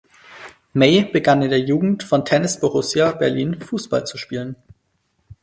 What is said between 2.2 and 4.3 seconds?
Tennis Borussia Berlin Fußball zu